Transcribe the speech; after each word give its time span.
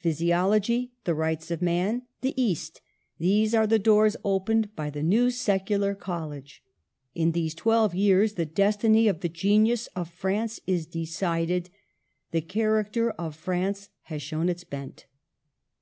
Physiology, 0.00 0.92
the 1.04 1.12
rights 1.14 1.50
of 1.50 1.60
man, 1.60 2.04
the 2.22 2.32
East,— 2.34 2.80
these 3.20 3.52
are 3.54 3.66
the 3.66 3.78
doors 3.78 4.16
opened 4.24 4.74
by 4.74 4.88
the 4.88 5.02
new 5.02 5.30
secular 5.30 5.94
college. 5.94 6.62
In 7.14 7.32
these 7.32 7.54
twelve 7.54 7.94
years 7.94 8.36
the 8.36 8.46
destiny 8.46 9.06
of 9.06 9.20
the 9.20 9.28
genius 9.28 9.86
of 9.88 10.08
France 10.08 10.60
is 10.66 10.86
decided, 10.86 11.68
the 12.30 12.40
character 12.40 13.10
of 13.10 13.36
France 13.36 13.90
has 14.04 14.22
shown 14.22 14.48
its 14.48 14.64
bent. 14.64 15.04